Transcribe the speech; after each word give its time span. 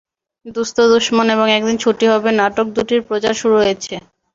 দোস্ত 0.55 0.77
দুশমন 0.91 1.27
এবং 1.35 1.47
একদিন 1.51 1.75
ছুটি 1.83 2.05
হবে 2.13 2.29
নাটক 2.39 2.67
দুটির 2.75 3.01
প্রচার 3.07 3.33
শুরু 3.41 3.55
হয়েছে। 3.61 3.93